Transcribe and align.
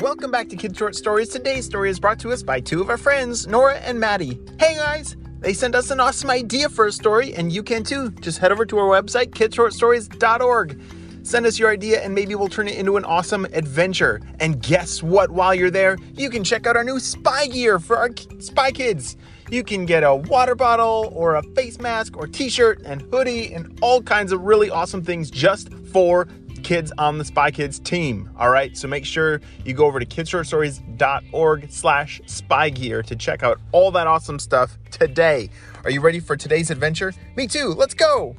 Welcome 0.00 0.30
back 0.30 0.48
to 0.48 0.56
Kid 0.56 0.74
Short 0.74 0.96
Stories. 0.96 1.28
Today's 1.28 1.66
story 1.66 1.90
is 1.90 2.00
brought 2.00 2.18
to 2.20 2.32
us 2.32 2.42
by 2.42 2.58
two 2.58 2.80
of 2.80 2.88
our 2.88 2.96
friends, 2.96 3.46
Nora 3.46 3.74
and 3.80 4.00
Maddie. 4.00 4.40
Hey 4.58 4.74
guys! 4.74 5.14
They 5.40 5.52
sent 5.52 5.74
us 5.74 5.90
an 5.90 6.00
awesome 6.00 6.30
idea 6.30 6.70
for 6.70 6.86
a 6.86 6.92
story, 6.92 7.34
and 7.34 7.52
you 7.52 7.62
can 7.62 7.84
too. 7.84 8.10
Just 8.12 8.38
head 8.38 8.50
over 8.50 8.64
to 8.64 8.78
our 8.78 9.02
website, 9.02 9.26
kidshortstories.org. 9.32 10.80
Send 11.22 11.44
us 11.44 11.58
your 11.58 11.68
idea, 11.68 12.00
and 12.00 12.14
maybe 12.14 12.34
we'll 12.34 12.48
turn 12.48 12.66
it 12.66 12.78
into 12.78 12.96
an 12.96 13.04
awesome 13.04 13.44
adventure. 13.52 14.22
And 14.40 14.62
guess 14.62 15.02
what? 15.02 15.32
While 15.32 15.54
you're 15.54 15.70
there, 15.70 15.98
you 16.14 16.30
can 16.30 16.44
check 16.44 16.66
out 16.66 16.78
our 16.78 16.84
new 16.84 16.98
spy 16.98 17.46
gear 17.48 17.78
for 17.78 17.98
our 17.98 18.08
spy 18.38 18.72
kids. 18.72 19.18
You 19.50 19.62
can 19.62 19.84
get 19.84 20.02
a 20.02 20.14
water 20.14 20.54
bottle, 20.54 21.12
or 21.14 21.34
a 21.34 21.42
face 21.54 21.78
mask, 21.78 22.16
or 22.16 22.26
t 22.26 22.48
shirt, 22.48 22.80
and 22.86 23.02
hoodie, 23.02 23.52
and 23.52 23.78
all 23.82 24.00
kinds 24.00 24.32
of 24.32 24.40
really 24.40 24.70
awesome 24.70 25.02
things 25.02 25.30
just 25.30 25.70
for 25.92 26.26
kids 26.70 26.92
on 26.98 27.18
the 27.18 27.24
Spy 27.24 27.50
Kids 27.50 27.80
team. 27.80 28.30
All 28.38 28.48
right, 28.48 28.76
so 28.76 28.86
make 28.86 29.04
sure 29.04 29.40
you 29.64 29.74
go 29.74 29.86
over 29.86 29.98
to 29.98 30.06
kidshortstories.org 30.06 31.68
slash 31.68 32.20
spy 32.26 32.70
gear 32.70 33.02
to 33.02 33.16
check 33.16 33.42
out 33.42 33.58
all 33.72 33.90
that 33.90 34.06
awesome 34.06 34.38
stuff 34.38 34.78
today. 34.92 35.50
Are 35.82 35.90
you 35.90 36.00
ready 36.00 36.20
for 36.20 36.36
today's 36.36 36.70
adventure? 36.70 37.12
Me 37.34 37.48
too, 37.48 37.70
let's 37.70 37.92
go! 37.92 38.36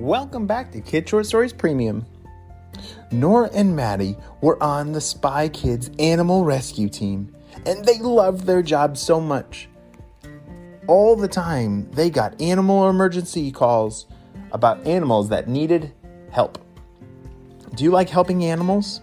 Welcome 0.00 0.48
back 0.48 0.72
to 0.72 0.80
Kid 0.80 1.08
Short 1.08 1.26
Stories 1.26 1.52
Premium. 1.52 2.04
Nora 3.12 3.50
and 3.54 3.76
Maddie 3.76 4.16
were 4.40 4.60
on 4.60 4.90
the 4.90 5.00
Spy 5.00 5.48
Kids 5.48 5.92
animal 6.00 6.44
rescue 6.44 6.88
team, 6.88 7.32
and 7.66 7.84
they 7.84 8.00
loved 8.00 8.46
their 8.46 8.62
job 8.62 8.96
so 8.96 9.20
much 9.20 9.68
all 10.86 11.16
the 11.16 11.28
time 11.28 11.90
they 11.92 12.10
got 12.10 12.40
animal 12.40 12.88
emergency 12.88 13.50
calls 13.50 14.06
about 14.52 14.86
animals 14.86 15.28
that 15.28 15.48
needed 15.48 15.92
help. 16.30 16.58
Do 17.74 17.84
you 17.84 17.90
like 17.90 18.08
helping 18.08 18.44
animals? 18.44 19.00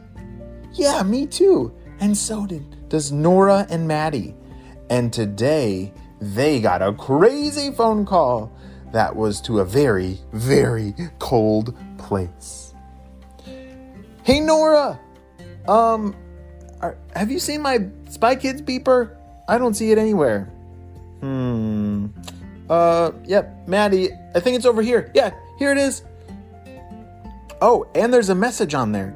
Yeah, 0.74 1.02
me 1.04 1.26
too. 1.26 1.74
And 2.00 2.16
so 2.16 2.46
did 2.46 2.90
does 2.90 3.12
Nora 3.12 3.68
and 3.70 3.88
Maddie. 3.88 4.36
And 4.90 5.14
today 5.14 5.94
they 6.20 6.60
got 6.60 6.82
a 6.82 6.94
crazy 6.94 7.72
phone 7.72 8.06
call 8.06 8.52
that 8.92 9.16
was 9.16 9.40
to 9.42 9.60
a 9.60 9.66
very, 9.66 10.20
very 10.34 10.94
cold 11.20 11.78
place. 11.98 12.74
Hey 14.24 14.40
Nora, 14.40 15.00
um, 15.68 16.16
are, 16.82 16.98
have 17.16 17.32
you 17.32 17.40
seen 17.40 17.62
my 17.62 17.88
Spy 18.10 18.36
Kids 18.36 18.62
beeper? 18.62 19.16
I 19.48 19.58
don't 19.58 19.74
see 19.74 19.92
it 19.92 19.98
anywhere. 19.98 20.52
Hmm. 21.22 22.08
Uh, 22.70 23.12
yep, 23.26 23.68
Maddie, 23.68 24.12
I 24.36 24.40
think 24.40 24.56
it's 24.56 24.66
over 24.66 24.82
here. 24.82 25.12
Yeah, 25.14 25.32
here 25.58 25.72
it 25.72 25.78
is. 25.78 26.04
Oh, 27.62 27.88
and 27.96 28.14
there's 28.14 28.30
a 28.30 28.36
message 28.36 28.74
on 28.74 28.92
there. 28.92 29.14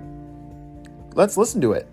Let's 1.15 1.37
listen 1.37 1.61
to 1.61 1.73
it. 1.73 1.87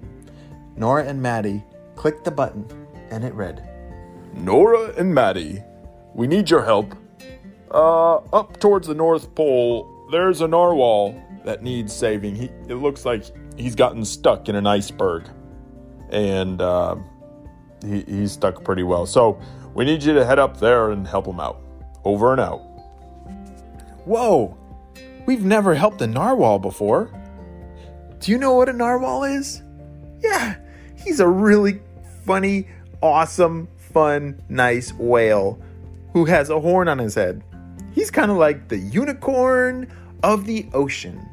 Nora 0.76 1.04
and 1.04 1.20
Maddie 1.20 1.62
clicked 1.94 2.24
the 2.24 2.30
button, 2.30 2.66
and 3.10 3.24
it 3.24 3.34
read 3.34 3.68
Nora 4.34 4.94
and 4.96 5.14
Maddie, 5.14 5.62
we 6.14 6.26
need 6.26 6.48
your 6.48 6.64
help. 6.64 6.94
Uh, 7.70 8.16
up 8.32 8.58
towards 8.58 8.88
the 8.88 8.94
North 8.94 9.34
Pole, 9.34 10.08
there's 10.10 10.40
a 10.40 10.48
narwhal 10.48 11.20
that 11.44 11.62
needs 11.62 11.94
saving. 11.94 12.34
He, 12.34 12.46
it 12.68 12.76
looks 12.76 13.04
like 13.04 13.24
he's 13.56 13.74
gotten 13.74 14.04
stuck 14.04 14.48
in 14.48 14.56
an 14.56 14.66
iceberg, 14.66 15.28
and 16.10 16.60
uh, 16.60 16.96
he, 17.84 18.02
he's 18.02 18.32
stuck 18.32 18.64
pretty 18.64 18.82
well. 18.82 19.06
So 19.06 19.40
we 19.74 19.84
need 19.84 20.02
you 20.02 20.14
to 20.14 20.24
head 20.24 20.38
up 20.38 20.58
there 20.58 20.90
and 20.90 21.06
help 21.06 21.26
him 21.26 21.40
out. 21.40 21.60
Over 22.04 22.32
and 22.32 22.40
out. 22.40 22.60
Whoa! 24.04 24.56
We've 25.26 25.44
never 25.44 25.74
helped 25.74 26.00
a 26.00 26.06
narwhal 26.06 26.58
before. 26.58 27.10
Do 28.18 28.32
you 28.32 28.38
know 28.38 28.54
what 28.54 28.68
a 28.68 28.72
narwhal 28.72 29.24
is? 29.24 29.62
Yeah, 30.20 30.56
he's 30.96 31.20
a 31.20 31.28
really 31.28 31.80
funny, 32.24 32.68
awesome, 33.02 33.68
fun, 33.76 34.42
nice 34.48 34.92
whale 34.92 35.60
who 36.12 36.24
has 36.24 36.50
a 36.50 36.60
horn 36.60 36.88
on 36.88 36.98
his 36.98 37.14
head. 37.14 37.42
He's 37.92 38.10
kind 38.10 38.30
of 38.30 38.36
like 38.36 38.68
the 38.68 38.78
unicorn 38.78 39.92
of 40.22 40.46
the 40.46 40.68
ocean. 40.72 41.26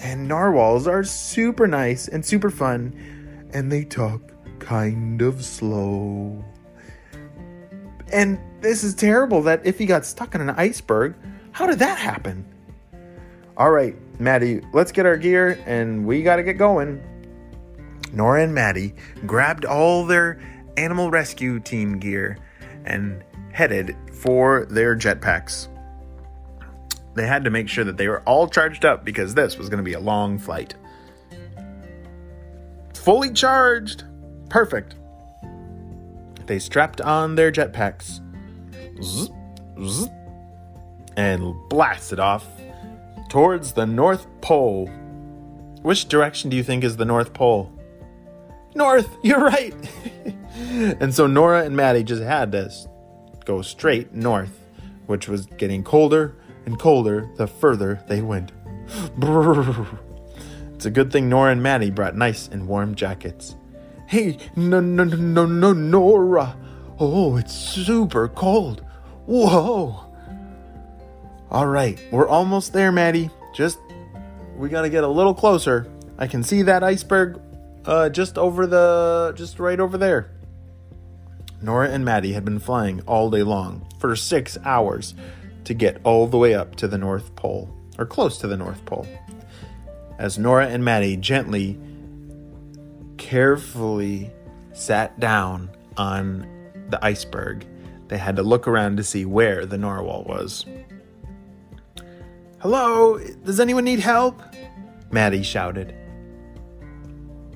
And 0.00 0.28
narwhals 0.28 0.86
are 0.86 1.04
super 1.04 1.66
nice 1.66 2.08
and 2.08 2.24
super 2.24 2.50
fun, 2.50 2.94
and 3.52 3.70
they 3.70 3.84
talk 3.84 4.20
kind 4.58 5.22
of 5.22 5.44
slow. 5.44 6.44
And 8.12 8.38
this 8.60 8.84
is 8.84 8.94
terrible 8.94 9.42
that 9.42 9.64
if 9.64 9.78
he 9.78 9.86
got 9.86 10.04
stuck 10.04 10.34
in 10.34 10.40
an 10.40 10.50
iceberg, 10.50 11.14
how 11.52 11.66
did 11.66 11.78
that 11.80 11.98
happen? 11.98 12.44
All 13.56 13.70
right, 13.70 13.96
Maddie, 14.20 14.60
let's 14.72 14.92
get 14.92 15.04
our 15.04 15.16
gear 15.16 15.60
and 15.66 16.06
we 16.06 16.22
got 16.22 16.36
to 16.36 16.42
get 16.42 16.54
going. 16.54 17.02
Nora 18.12 18.44
and 18.44 18.54
Maddie 18.54 18.94
grabbed 19.26 19.64
all 19.64 20.06
their 20.06 20.40
animal 20.76 21.10
rescue 21.10 21.60
team 21.60 21.98
gear 21.98 22.38
and 22.84 23.22
headed 23.52 23.96
for 24.12 24.66
their 24.66 24.96
jetpacks. 24.96 25.68
They 27.14 27.26
had 27.26 27.44
to 27.44 27.50
make 27.50 27.68
sure 27.68 27.84
that 27.84 27.96
they 27.96 28.08
were 28.08 28.22
all 28.22 28.48
charged 28.48 28.84
up 28.84 29.04
because 29.04 29.34
this 29.34 29.58
was 29.58 29.68
going 29.68 29.78
to 29.78 29.84
be 29.84 29.94
a 29.94 30.00
long 30.00 30.38
flight. 30.38 30.74
Fully 32.94 33.32
charged. 33.32 34.04
Perfect. 34.48 34.94
They 36.48 36.58
strapped 36.58 37.02
on 37.02 37.34
their 37.34 37.52
jetpacks 37.52 38.20
and 41.14 41.68
blasted 41.68 42.18
off 42.18 42.46
towards 43.28 43.72
the 43.72 43.84
North 43.84 44.26
Pole. 44.40 44.86
Which 45.82 46.08
direction 46.08 46.48
do 46.48 46.56
you 46.56 46.62
think 46.62 46.84
is 46.84 46.96
the 46.96 47.04
North 47.04 47.34
Pole? 47.34 47.70
North, 48.74 49.08
you're 49.22 49.44
right. 49.44 49.74
and 50.56 51.14
so 51.14 51.26
Nora 51.26 51.64
and 51.64 51.76
Maddie 51.76 52.02
just 52.02 52.22
had 52.22 52.52
to 52.52 52.72
go 53.44 53.60
straight 53.60 54.14
north, 54.14 54.58
which 55.06 55.28
was 55.28 55.44
getting 55.58 55.84
colder 55.84 56.34
and 56.64 56.78
colder 56.78 57.30
the 57.36 57.46
further 57.46 58.02
they 58.08 58.22
went. 58.22 58.52
It's 60.78 60.86
a 60.86 60.92
good 60.92 61.10
thing 61.10 61.28
Nora 61.28 61.50
and 61.50 61.60
Maddie 61.60 61.90
brought 61.90 62.16
nice 62.16 62.46
and 62.46 62.68
warm 62.68 62.94
jackets. 62.94 63.56
Hey, 64.08 64.38
no, 64.56 64.80
no, 64.80 65.04
no, 65.04 65.44
no, 65.44 65.74
Nora. 65.74 66.56
Oh, 66.98 67.36
it's 67.36 67.52
super 67.52 68.26
cold. 68.26 68.82
Whoa. 69.26 70.06
All 71.50 71.66
right, 71.66 72.02
we're 72.10 72.26
almost 72.26 72.72
there, 72.72 72.90
Maddie. 72.90 73.28
Just, 73.54 73.78
we 74.56 74.70
gotta 74.70 74.88
get 74.88 75.04
a 75.04 75.08
little 75.08 75.34
closer. 75.34 75.92
I 76.16 76.26
can 76.26 76.42
see 76.42 76.62
that 76.62 76.82
iceberg 76.82 77.38
uh, 77.84 78.08
just 78.08 78.38
over 78.38 78.66
the, 78.66 79.34
just 79.36 79.60
right 79.60 79.78
over 79.78 79.98
there. 79.98 80.30
Nora 81.60 81.90
and 81.90 82.02
Maddie 82.02 82.32
had 82.32 82.46
been 82.46 82.60
flying 82.60 83.02
all 83.02 83.28
day 83.28 83.42
long 83.42 83.86
for 84.00 84.16
six 84.16 84.56
hours 84.64 85.14
to 85.64 85.74
get 85.74 86.00
all 86.02 86.26
the 86.26 86.38
way 86.38 86.54
up 86.54 86.76
to 86.76 86.88
the 86.88 86.96
North 86.96 87.36
Pole, 87.36 87.68
or 87.98 88.06
close 88.06 88.38
to 88.38 88.46
the 88.46 88.56
North 88.56 88.82
Pole. 88.86 89.06
As 90.18 90.38
Nora 90.38 90.68
and 90.68 90.82
Maddie 90.82 91.18
gently 91.18 91.78
carefully 93.28 94.32
sat 94.72 95.20
down 95.20 95.68
on 95.98 96.48
the 96.88 97.04
iceberg, 97.04 97.66
they 98.08 98.16
had 98.16 98.34
to 98.36 98.42
look 98.42 98.66
around 98.66 98.96
to 98.96 99.04
see 99.04 99.26
where 99.26 99.66
the 99.66 99.76
narwhal 99.76 100.24
was. 100.24 100.64
Hello, 102.60 103.18
does 103.44 103.60
anyone 103.60 103.84
need 103.84 104.00
help? 104.00 104.40
Maddie 105.10 105.42
shouted. 105.42 105.94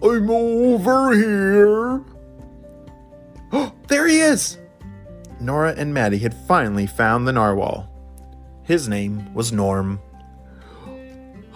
I'm 0.03 0.29
over 0.29 1.15
here. 1.15 2.05
Oh, 3.53 3.73
there 3.89 4.07
he 4.07 4.21
is! 4.21 4.59
Nora 5.41 5.73
and 5.75 5.95
Maddie 5.95 6.19
had 6.19 6.35
finally 6.47 6.87
found 6.87 7.27
the 7.27 7.33
narwhal. 7.33 7.89
His 8.65 8.91
name 8.91 9.33
was 9.33 9.53
Norm. 9.53 10.01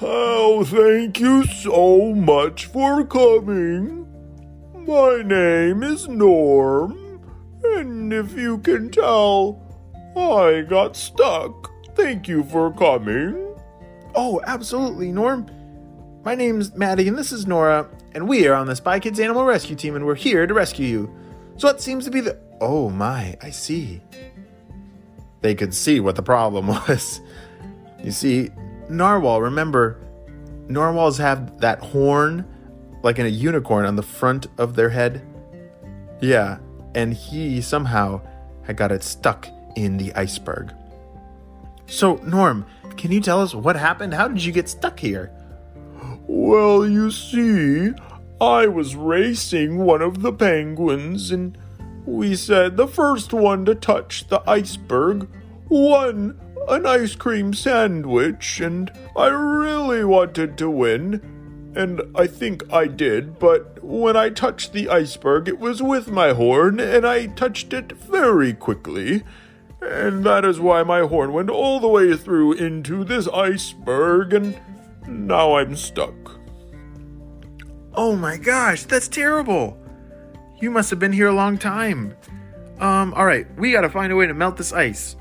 Oh, 0.00 0.64
thank 0.64 1.20
you 1.20 1.44
so 1.44 2.14
much 2.14 2.64
for 2.64 3.04
coming. 3.04 4.05
My 4.86 5.20
name 5.20 5.82
is 5.82 6.06
Norm, 6.06 7.20
and 7.64 8.12
if 8.12 8.34
you 8.34 8.58
can 8.58 8.88
tell, 8.88 9.60
I 10.16 10.60
got 10.62 10.94
stuck. 10.94 11.72
Thank 11.96 12.28
you 12.28 12.44
for 12.44 12.72
coming. 12.72 13.52
Oh, 14.14 14.40
absolutely, 14.46 15.10
Norm. 15.10 15.50
My 16.24 16.36
name's 16.36 16.72
Maddie, 16.76 17.08
and 17.08 17.18
this 17.18 17.32
is 17.32 17.48
Nora, 17.48 17.88
and 18.14 18.28
we 18.28 18.46
are 18.46 18.54
on 18.54 18.68
the 18.68 18.76
Spy 18.76 19.00
Kids 19.00 19.18
Animal 19.18 19.44
Rescue 19.44 19.74
Team, 19.74 19.96
and 19.96 20.06
we're 20.06 20.14
here 20.14 20.46
to 20.46 20.54
rescue 20.54 20.86
you. 20.86 21.16
So, 21.56 21.66
what 21.66 21.80
seems 21.80 22.04
to 22.04 22.12
be 22.12 22.20
the. 22.20 22.38
Oh 22.60 22.88
my, 22.88 23.36
I 23.42 23.50
see. 23.50 24.00
They 25.40 25.56
could 25.56 25.74
see 25.74 25.98
what 25.98 26.14
the 26.14 26.22
problem 26.22 26.66
was. 26.88 27.20
You 28.04 28.12
see, 28.12 28.50
narwhal, 28.88 29.42
remember, 29.42 30.00
narwhals 30.68 31.18
have 31.18 31.60
that 31.60 31.80
horn 31.80 32.46
like 33.02 33.18
in 33.18 33.26
a 33.26 33.30
unicorn 33.30 33.86
on 33.86 33.96
the 33.96 34.02
front 34.02 34.46
of 34.58 34.74
their 34.74 34.90
head. 34.90 35.22
Yeah, 36.20 36.58
and 36.94 37.12
he 37.12 37.60
somehow 37.60 38.20
had 38.62 38.76
got 38.76 38.92
it 38.92 39.02
stuck 39.02 39.48
in 39.76 39.96
the 39.96 40.12
iceberg. 40.14 40.72
So, 41.86 42.16
Norm, 42.16 42.66
can 42.96 43.12
you 43.12 43.20
tell 43.20 43.40
us 43.40 43.54
what 43.54 43.76
happened? 43.76 44.14
How 44.14 44.28
did 44.28 44.44
you 44.44 44.52
get 44.52 44.68
stuck 44.68 44.98
here? 44.98 45.30
Well, 46.26 46.88
you 46.88 47.10
see, 47.10 47.92
I 48.40 48.66
was 48.66 48.96
racing 48.96 49.78
one 49.78 50.02
of 50.02 50.22
the 50.22 50.32
penguins, 50.32 51.30
and 51.30 51.56
we 52.04 52.34
said 52.34 52.76
the 52.76 52.88
first 52.88 53.32
one 53.32 53.64
to 53.66 53.74
touch 53.74 54.28
the 54.28 54.42
iceberg 54.48 55.28
won 55.68 56.40
an 56.68 56.86
ice 56.86 57.14
cream 57.14 57.54
sandwich, 57.54 58.60
and 58.60 58.90
I 59.16 59.28
really 59.28 60.04
wanted 60.04 60.58
to 60.58 60.70
win. 60.70 61.35
And 61.76 62.00
I 62.14 62.26
think 62.26 62.72
I 62.72 62.86
did, 62.86 63.38
but 63.38 63.84
when 63.84 64.16
I 64.16 64.30
touched 64.30 64.72
the 64.72 64.88
iceberg, 64.88 65.46
it 65.46 65.58
was 65.58 65.82
with 65.82 66.08
my 66.08 66.32
horn, 66.32 66.80
and 66.80 67.06
I 67.06 67.26
touched 67.26 67.74
it 67.74 67.92
very 67.92 68.54
quickly. 68.54 69.24
And 69.82 70.24
that 70.24 70.42
is 70.46 70.58
why 70.58 70.82
my 70.84 71.00
horn 71.00 71.34
went 71.34 71.50
all 71.50 71.78
the 71.78 71.86
way 71.86 72.16
through 72.16 72.54
into 72.54 73.04
this 73.04 73.28
iceberg, 73.28 74.32
and 74.32 74.58
now 75.06 75.56
I'm 75.56 75.76
stuck. 75.76 76.14
Oh 77.92 78.16
my 78.16 78.38
gosh, 78.38 78.84
that's 78.84 79.06
terrible. 79.06 79.78
You 80.62 80.70
must 80.70 80.88
have 80.88 80.98
been 80.98 81.12
here 81.12 81.28
a 81.28 81.34
long 81.34 81.58
time. 81.58 82.16
Um, 82.80 83.12
all 83.12 83.26
right, 83.26 83.46
we 83.58 83.72
gotta 83.72 83.90
find 83.90 84.10
a 84.10 84.16
way 84.16 84.26
to 84.26 84.32
melt 84.32 84.56
this 84.56 84.72
ice. 84.72 85.14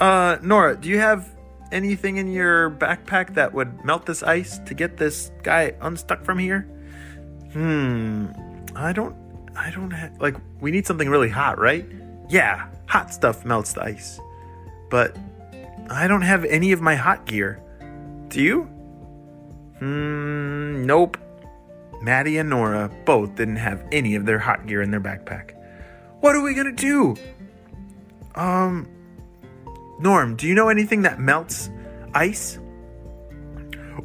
Uh, 0.00 0.38
Nora, 0.40 0.74
do 0.74 0.88
you 0.88 0.98
have 0.98 1.35
anything 1.72 2.16
in 2.16 2.28
your 2.28 2.70
backpack 2.70 3.34
that 3.34 3.52
would 3.52 3.84
melt 3.84 4.06
this 4.06 4.22
ice 4.22 4.58
to 4.60 4.74
get 4.74 4.96
this 4.96 5.30
guy 5.42 5.74
unstuck 5.80 6.24
from 6.24 6.38
here? 6.38 6.62
Hmm, 7.52 8.26
I 8.74 8.92
don't, 8.92 9.14
I 9.56 9.70
don't 9.70 9.90
have, 9.90 10.20
like, 10.20 10.36
we 10.60 10.70
need 10.70 10.86
something 10.86 11.08
really 11.08 11.30
hot, 11.30 11.58
right? 11.58 11.86
Yeah, 12.28 12.68
hot 12.86 13.12
stuff 13.12 13.44
melts 13.44 13.72
the 13.74 13.82
ice. 13.82 14.20
But 14.90 15.16
I 15.90 16.08
don't 16.08 16.22
have 16.22 16.44
any 16.44 16.72
of 16.72 16.80
my 16.80 16.94
hot 16.94 17.26
gear. 17.26 17.62
Do 18.28 18.42
you? 18.42 18.62
Hmm, 19.78 20.84
nope. 20.84 21.18
Maddie 22.02 22.38
and 22.38 22.50
Nora 22.50 22.90
both 23.04 23.34
didn't 23.36 23.56
have 23.56 23.82
any 23.92 24.14
of 24.14 24.26
their 24.26 24.38
hot 24.38 24.66
gear 24.66 24.82
in 24.82 24.90
their 24.90 25.00
backpack. 25.00 25.52
What 26.20 26.36
are 26.36 26.42
we 26.42 26.54
gonna 26.54 26.72
do? 26.72 27.16
Um, 28.34 28.88
Norm, 29.98 30.36
do 30.36 30.46
you 30.46 30.54
know 30.54 30.68
anything 30.68 31.02
that 31.02 31.18
melts 31.18 31.70
ice? 32.14 32.58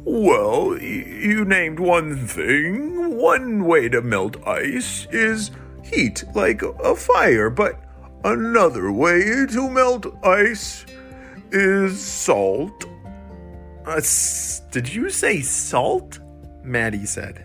Well, 0.04 0.78
you 0.78 1.44
named 1.44 1.78
one 1.78 2.26
thing. 2.26 3.16
One 3.18 3.64
way 3.64 3.88
to 3.90 4.02
melt 4.02 4.36
ice 4.46 5.06
is 5.12 5.50
heat, 5.84 6.24
like 6.34 6.62
a 6.62 6.96
fire, 6.96 7.50
but 7.50 7.78
another 8.24 8.90
way 8.90 9.46
to 9.46 9.70
melt 9.70 10.06
ice 10.24 10.86
is 11.50 12.00
salt. 12.00 12.86
Uh, 13.86 14.00
did 14.70 14.92
you 14.92 15.10
say 15.10 15.40
salt? 15.40 16.20
Maddie 16.62 17.06
said. 17.06 17.44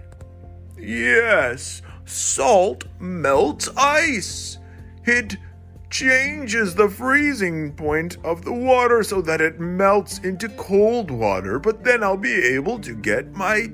Yes, 0.78 1.82
salt 2.06 2.86
melts 3.00 3.70
ice. 3.76 4.58
It 5.06 5.38
changes 5.90 6.76
the 6.76 6.90
freezing 6.90 7.74
point 7.74 8.18
of 8.24 8.44
the 8.44 8.54
water 8.54 9.04
so 9.04 9.22
that 9.22 9.42
it 9.42 9.60
melts 9.60 10.20
into 10.20 10.50
cold 10.50 11.10
water, 11.10 11.60
but 11.60 11.84
then 11.84 12.04
I'll 12.04 12.18
be 12.18 12.34
able 12.34 12.80
to 12.80 12.96
get 12.96 13.34
my 13.34 13.72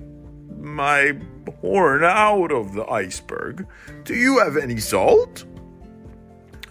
my 0.60 1.14
horn 1.60 2.04
out 2.04 2.52
of 2.52 2.74
the 2.74 2.86
iceberg. 2.90 3.68
Do 4.04 4.16
you 4.16 4.40
have 4.40 4.56
any 4.58 4.78
salt? 4.78 5.46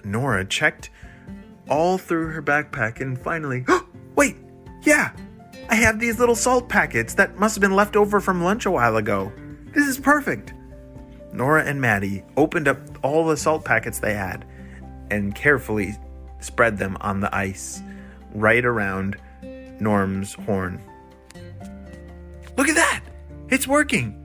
Nora 0.04 0.44
checked 0.44 0.90
all 1.68 1.98
through 1.98 2.28
her 2.28 2.42
backpack 2.42 3.00
and 3.00 3.18
finally, 3.18 3.64
wait, 4.16 4.36
yeah, 4.82 5.12
I 5.68 5.74
have 5.74 6.00
these 6.00 6.18
little 6.18 6.34
salt 6.34 6.68
packets 6.68 7.14
that 7.14 7.38
must 7.38 7.54
have 7.54 7.60
been 7.60 7.76
left 7.76 7.96
over 7.96 8.20
from 8.20 8.42
lunch 8.42 8.66
a 8.66 8.70
while 8.70 8.96
ago. 8.96 9.32
This 9.72 9.86
is 9.86 9.98
perfect. 9.98 10.54
Nora 11.32 11.64
and 11.64 11.80
Maddie 11.80 12.24
opened 12.36 12.68
up 12.68 12.78
all 13.02 13.26
the 13.26 13.36
salt 13.36 13.64
packets 13.64 13.98
they 13.98 14.14
had 14.14 14.46
and 15.10 15.34
carefully 15.34 15.96
spread 16.40 16.78
them 16.78 16.96
on 17.00 17.20
the 17.20 17.34
ice 17.34 17.82
right 18.34 18.64
around 18.64 19.16
Norm's 19.80 20.34
horn. 20.34 20.80
Look 22.56 22.68
at 22.68 22.74
that! 22.74 23.02
It's 23.48 23.66
working! 23.66 24.18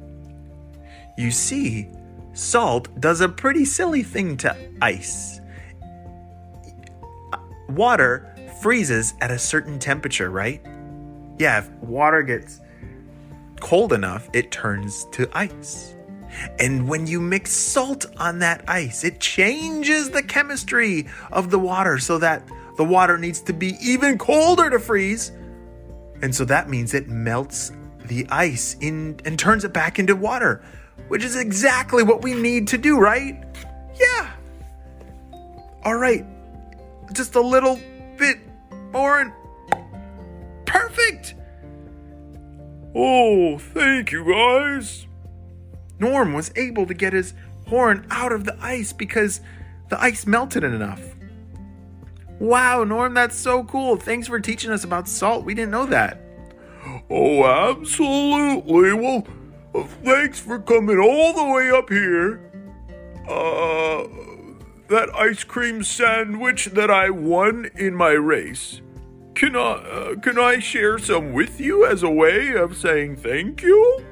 You 1.17 1.31
see, 1.31 1.89
salt 2.33 2.87
does 3.01 3.21
a 3.21 3.29
pretty 3.29 3.65
silly 3.65 4.03
thing 4.03 4.37
to 4.37 4.55
ice. 4.81 5.41
Water 7.69 8.33
freezes 8.61 9.13
at 9.21 9.31
a 9.31 9.39
certain 9.39 9.79
temperature, 9.79 10.29
right? 10.29 10.61
Yeah, 11.39 11.59
if 11.59 11.69
water 11.81 12.23
gets 12.23 12.61
cold 13.59 13.93
enough, 13.93 14.29
it 14.33 14.51
turns 14.51 15.05
to 15.13 15.29
ice. 15.33 15.96
And 16.59 16.87
when 16.87 17.07
you 17.07 17.19
mix 17.19 17.51
salt 17.51 18.05
on 18.17 18.39
that 18.39 18.63
ice, 18.67 19.03
it 19.03 19.19
changes 19.19 20.09
the 20.09 20.23
chemistry 20.23 21.07
of 21.31 21.49
the 21.49 21.59
water 21.59 21.97
so 21.99 22.17
that 22.19 22.43
the 22.77 22.83
water 22.83 23.17
needs 23.17 23.41
to 23.41 23.53
be 23.53 23.75
even 23.81 24.17
colder 24.17 24.69
to 24.69 24.79
freeze. 24.79 25.31
And 26.21 26.33
so 26.33 26.45
that 26.45 26.69
means 26.69 26.93
it 26.93 27.07
melts 27.07 27.71
the 28.05 28.27
ice 28.29 28.75
in 28.79 29.19
and 29.25 29.37
turns 29.37 29.63
it 29.63 29.73
back 29.73 29.99
into 29.99 30.15
water, 30.15 30.63
which 31.07 31.23
is 31.23 31.35
exactly 31.35 32.03
what 32.03 32.21
we 32.21 32.33
need 32.33 32.67
to 32.69 32.77
do, 32.77 32.99
right? 32.99 33.43
Yeah. 33.99 34.31
All 35.83 35.95
right. 35.95 36.25
Just 37.13 37.35
a 37.35 37.41
little 37.41 37.79
bit 38.17 38.37
more 38.91 39.33
perfect. 40.65 41.35
Oh, 42.95 43.57
thank 43.57 44.11
you 44.11 44.25
guys. 44.25 45.06
Norm 45.99 46.33
was 46.33 46.51
able 46.55 46.85
to 46.85 46.93
get 46.93 47.13
his 47.13 47.33
horn 47.67 48.05
out 48.09 48.31
of 48.31 48.45
the 48.45 48.57
ice 48.61 48.93
because 48.93 49.41
the 49.89 50.01
ice 50.01 50.25
melted 50.25 50.63
enough. 50.63 51.01
Wow, 52.39 52.83
Norm, 52.83 53.13
that's 53.13 53.37
so 53.37 53.63
cool. 53.63 53.95
Thanks 53.97 54.27
for 54.27 54.39
teaching 54.39 54.71
us 54.71 54.83
about 54.83 55.07
salt. 55.07 55.43
We 55.43 55.55
didn't 55.55 55.71
know 55.71 55.87
that. 55.87 56.21
Oh, 57.09 57.43
absolutely. 57.45 58.93
Well, 58.93 59.27
thanks 60.03 60.39
for 60.39 60.59
coming 60.59 60.99
all 60.99 61.33
the 61.33 61.53
way 61.53 61.71
up 61.71 61.89
here. 61.89 62.41
Uh, 63.27 64.07
that 64.89 65.09
ice 65.15 65.43
cream 65.43 65.83
sandwich 65.83 66.67
that 66.67 66.91
I 66.91 67.09
won 67.09 67.69
in 67.75 67.95
my 67.95 68.11
race. 68.11 68.81
Can 69.35 69.55
I 69.55 69.59
uh, 69.59 70.15
can 70.15 70.39
I 70.39 70.59
share 70.59 70.97
some 70.97 71.33
with 71.33 71.59
you 71.59 71.85
as 71.85 72.01
a 72.01 72.09
way 72.09 72.53
of 72.53 72.75
saying 72.75 73.17
thank 73.17 73.61
you? 73.61 74.06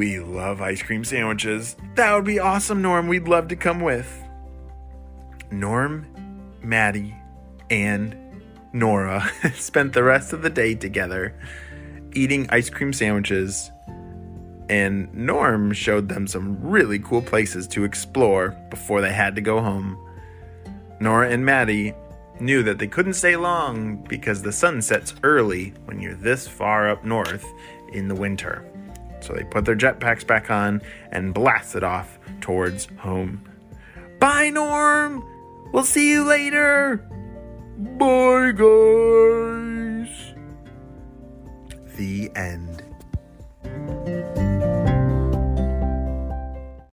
We 0.00 0.18
love 0.18 0.62
ice 0.62 0.82
cream 0.82 1.04
sandwiches. 1.04 1.76
That 1.94 2.14
would 2.14 2.24
be 2.24 2.38
awesome, 2.38 2.80
Norm. 2.80 3.06
We'd 3.06 3.28
love 3.28 3.48
to 3.48 3.54
come 3.54 3.80
with. 3.80 4.10
Norm, 5.50 6.06
Maddie, 6.62 7.14
and 7.68 8.16
Nora 8.72 9.30
spent 9.54 9.92
the 9.92 10.02
rest 10.02 10.32
of 10.32 10.40
the 10.40 10.48
day 10.48 10.74
together 10.74 11.38
eating 12.14 12.48
ice 12.48 12.70
cream 12.70 12.94
sandwiches, 12.94 13.70
and 14.70 15.12
Norm 15.12 15.70
showed 15.74 16.08
them 16.08 16.26
some 16.26 16.58
really 16.62 16.98
cool 16.98 17.20
places 17.20 17.66
to 17.66 17.84
explore 17.84 18.56
before 18.70 19.02
they 19.02 19.12
had 19.12 19.34
to 19.34 19.42
go 19.42 19.60
home. 19.60 19.98
Nora 20.98 21.28
and 21.28 21.44
Maddie 21.44 21.92
knew 22.40 22.62
that 22.62 22.78
they 22.78 22.88
couldn't 22.88 23.12
stay 23.12 23.36
long 23.36 23.96
because 24.08 24.40
the 24.40 24.50
sun 24.50 24.80
sets 24.80 25.12
early 25.24 25.74
when 25.84 26.00
you're 26.00 26.14
this 26.14 26.48
far 26.48 26.88
up 26.88 27.04
north 27.04 27.44
in 27.92 28.08
the 28.08 28.14
winter. 28.14 28.69
So 29.20 29.34
they 29.34 29.44
put 29.44 29.64
their 29.64 29.76
jetpacks 29.76 30.26
back 30.26 30.50
on 30.50 30.82
and 31.12 31.34
blasted 31.34 31.84
off 31.84 32.18
towards 32.40 32.86
home. 32.98 33.44
Bye, 34.18 34.50
Norm! 34.50 35.24
We'll 35.72 35.84
see 35.84 36.10
you 36.10 36.24
later! 36.24 36.96
Bye, 37.98 38.52
guys! 38.52 40.34
The 41.96 42.30
end. 42.34 42.69